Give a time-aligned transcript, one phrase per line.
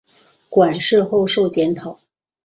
[0.49, 1.99] 馆试后授检讨。